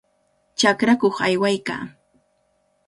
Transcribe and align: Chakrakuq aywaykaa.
Chakrakuq 0.59 1.15
aywaykaa. 1.27 1.83